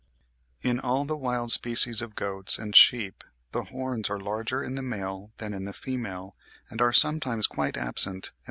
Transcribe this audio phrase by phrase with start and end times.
[0.63, 4.81] In all the wild species of goats and sheep the horns are larger in the
[4.81, 6.35] male than in the female,
[6.71, 8.33] and are sometimes quite absent in the latter.